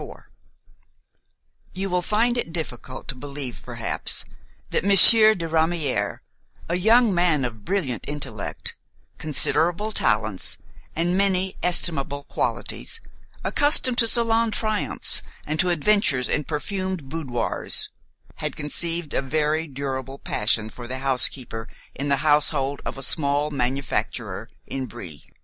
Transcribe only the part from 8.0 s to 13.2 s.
intellect, considerable talents and many estimable qualities,